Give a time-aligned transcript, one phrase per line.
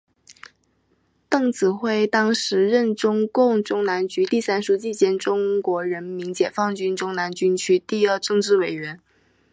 [1.29, 8.99] 邓子恢当时任中共中南局第三书记兼中国人民解放军中南军区第二政治委员。